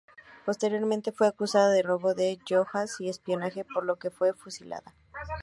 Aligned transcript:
Posteriormente 0.47 1.11
fue 1.11 1.27
acusada 1.27 1.69
de 1.69 1.83
robo 1.83 2.15
de 2.15 2.39
joyas 2.43 2.95
y 2.99 3.07
espionaje, 3.07 3.63
por 3.63 3.85
lo 3.85 3.97
que 3.97 4.09
fue 4.09 4.33
fusilada. 4.33 4.95